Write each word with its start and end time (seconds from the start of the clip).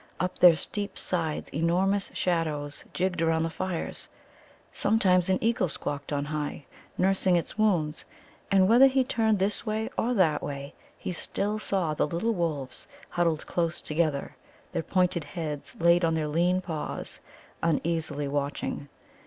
Up 0.19 0.39
their 0.39 0.55
steep 0.55 0.97
sides 0.97 1.49
enormous 1.53 2.09
shadows 2.15 2.85
jigged 2.91 3.21
around 3.21 3.43
the 3.43 3.51
fires. 3.51 4.07
Sometimes 4.71 5.29
an 5.29 5.37
eagle 5.41 5.69
squawked 5.69 6.11
on 6.11 6.25
high, 6.25 6.65
nursing 6.97 7.35
its 7.35 7.55
wounds. 7.55 8.03
And 8.49 8.67
whether 8.67 8.87
he 8.87 9.03
turned 9.03 9.37
this 9.37 9.63
way 9.63 9.91
or 9.99 10.15
that 10.15 10.41
way 10.41 10.73
he 10.97 11.11
still 11.11 11.59
saw 11.59 11.93
the 11.93 12.07
little 12.07 12.33
wolves 12.33 12.87
huddled 13.09 13.45
close 13.45 13.79
together, 13.79 14.35
their 14.71 14.81
pointed 14.81 15.23
heads 15.23 15.75
laid 15.79 16.03
on 16.03 16.15
their 16.15 16.27
lean 16.27 16.61
paws, 16.61 17.19
uneasily 17.61 18.27
watching. 18.27 18.89